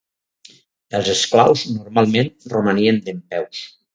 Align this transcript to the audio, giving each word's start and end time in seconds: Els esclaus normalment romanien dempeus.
Els 0.99 1.09
esclaus 1.13 1.67
normalment 1.75 2.33
romanien 2.55 3.01
dempeus. 3.11 3.63